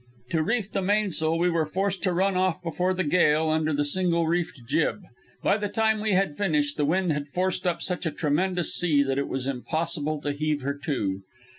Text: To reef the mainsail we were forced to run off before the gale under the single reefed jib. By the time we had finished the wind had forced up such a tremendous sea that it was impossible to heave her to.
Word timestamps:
To 0.31 0.41
reef 0.41 0.71
the 0.71 0.81
mainsail 0.81 1.37
we 1.37 1.47
were 1.51 1.67
forced 1.67 2.01
to 2.01 2.11
run 2.11 2.35
off 2.35 2.63
before 2.63 2.95
the 2.95 3.03
gale 3.03 3.49
under 3.49 3.71
the 3.71 3.85
single 3.85 4.25
reefed 4.25 4.61
jib. 4.67 5.03
By 5.43 5.57
the 5.57 5.69
time 5.69 6.01
we 6.01 6.13
had 6.13 6.35
finished 6.35 6.75
the 6.75 6.85
wind 6.85 7.11
had 7.13 7.27
forced 7.27 7.67
up 7.67 7.83
such 7.83 8.07
a 8.07 8.11
tremendous 8.11 8.73
sea 8.73 9.03
that 9.03 9.19
it 9.19 9.27
was 9.27 9.45
impossible 9.45 10.19
to 10.21 10.31
heave 10.31 10.61
her 10.63 10.73
to. 10.85 11.21